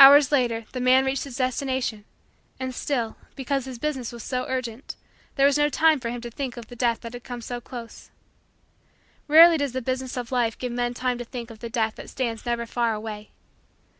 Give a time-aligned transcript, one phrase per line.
[0.00, 2.04] Hours later, the man reached his destination,
[2.58, 4.96] and still, because his business was so urgent,
[5.36, 7.60] there was no time for him to think of the Death that had come so
[7.60, 8.10] close.
[9.28, 12.10] Rarely does the business of life give men time to think of the Death that
[12.10, 13.30] stands never far away.